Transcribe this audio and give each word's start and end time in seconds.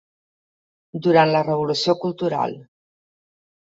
Durant 1.09 1.35
la 1.37 1.43
revolució 1.51 1.97
cultural. 2.07 2.61